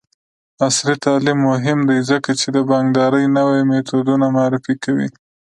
عصري 0.65 0.95
تعلیم 1.05 1.39
مهم 1.51 1.79
دی 1.89 1.99
ځکه 2.09 2.31
چې 2.39 2.47
د 2.55 2.57
بانکدارۍ 2.69 3.25
نوې 3.37 3.61
میتودونه 3.69 4.25
معرفي 4.37 4.75
کوي. 4.83 5.07